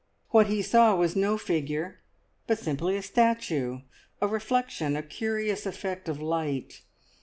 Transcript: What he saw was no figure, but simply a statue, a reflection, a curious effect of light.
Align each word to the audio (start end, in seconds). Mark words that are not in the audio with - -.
What 0.29 0.47
he 0.47 0.63
saw 0.63 0.95
was 0.95 1.15
no 1.15 1.37
figure, 1.37 1.99
but 2.47 2.57
simply 2.57 2.97
a 2.97 3.03
statue, 3.03 3.81
a 4.19 4.27
reflection, 4.27 4.95
a 4.95 5.03
curious 5.03 5.67
effect 5.67 6.09
of 6.09 6.19
light. 6.19 6.81